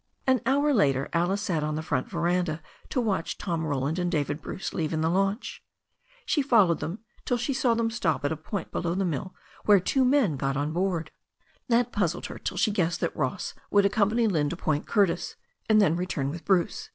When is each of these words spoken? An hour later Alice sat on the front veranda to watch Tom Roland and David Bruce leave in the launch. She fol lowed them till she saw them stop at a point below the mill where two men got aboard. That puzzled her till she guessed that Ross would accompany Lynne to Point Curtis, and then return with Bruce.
An 0.25 0.41
hour 0.47 0.73
later 0.73 1.07
Alice 1.13 1.43
sat 1.43 1.63
on 1.63 1.75
the 1.75 1.83
front 1.83 2.09
veranda 2.09 2.59
to 2.89 2.99
watch 2.99 3.37
Tom 3.37 3.63
Roland 3.67 3.99
and 3.99 4.11
David 4.11 4.41
Bruce 4.41 4.73
leave 4.73 4.93
in 4.93 5.01
the 5.01 5.11
launch. 5.11 5.63
She 6.25 6.41
fol 6.41 6.69
lowed 6.69 6.79
them 6.79 7.01
till 7.23 7.37
she 7.37 7.53
saw 7.53 7.75
them 7.75 7.91
stop 7.91 8.25
at 8.25 8.31
a 8.31 8.35
point 8.35 8.71
below 8.71 8.95
the 8.95 9.05
mill 9.05 9.35
where 9.65 9.79
two 9.79 10.03
men 10.03 10.37
got 10.37 10.57
aboard. 10.57 11.11
That 11.67 11.91
puzzled 11.91 12.25
her 12.25 12.39
till 12.39 12.57
she 12.57 12.71
guessed 12.71 12.99
that 13.01 13.15
Ross 13.15 13.53
would 13.69 13.85
accompany 13.85 14.25
Lynne 14.25 14.49
to 14.49 14.57
Point 14.57 14.87
Curtis, 14.87 15.35
and 15.69 15.79
then 15.79 15.95
return 15.95 16.31
with 16.31 16.45
Bruce. 16.45 16.89